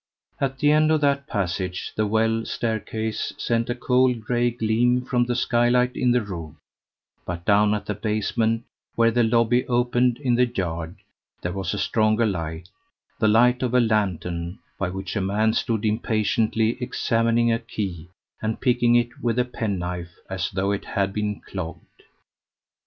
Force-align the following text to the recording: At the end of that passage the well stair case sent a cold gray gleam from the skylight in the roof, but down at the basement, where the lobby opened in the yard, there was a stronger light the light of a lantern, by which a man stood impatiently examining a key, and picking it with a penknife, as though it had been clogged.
At 0.39 0.57
the 0.57 0.71
end 0.71 0.89
of 0.91 1.01
that 1.01 1.27
passage 1.27 1.93
the 1.95 2.07
well 2.07 2.43
stair 2.43 2.79
case 2.79 3.33
sent 3.37 3.69
a 3.69 3.75
cold 3.75 4.21
gray 4.21 4.49
gleam 4.49 5.03
from 5.05 5.25
the 5.25 5.35
skylight 5.35 5.95
in 5.95 6.09
the 6.11 6.23
roof, 6.23 6.55
but 7.23 7.45
down 7.45 7.75
at 7.75 7.85
the 7.85 7.93
basement, 7.93 8.63
where 8.95 9.11
the 9.11 9.21
lobby 9.21 9.63
opened 9.67 10.17
in 10.17 10.33
the 10.33 10.47
yard, 10.47 10.95
there 11.43 11.51
was 11.53 11.75
a 11.75 11.77
stronger 11.77 12.25
light 12.25 12.67
the 13.19 13.27
light 13.27 13.61
of 13.61 13.75
a 13.75 13.79
lantern, 13.79 14.57
by 14.79 14.89
which 14.89 15.15
a 15.15 15.21
man 15.21 15.53
stood 15.53 15.85
impatiently 15.85 16.81
examining 16.81 17.53
a 17.53 17.59
key, 17.59 18.09
and 18.41 18.59
picking 18.59 18.95
it 18.95 19.21
with 19.21 19.37
a 19.37 19.45
penknife, 19.45 20.15
as 20.27 20.49
though 20.49 20.71
it 20.71 20.85
had 20.85 21.13
been 21.13 21.41
clogged. 21.41 22.01